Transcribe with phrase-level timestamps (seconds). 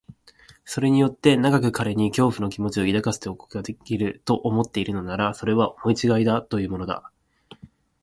[0.65, 7.11] それによって長く彼に恐怖の気持を抱かせておくことができる、と思っているのなら、それは思いちがいというものだ。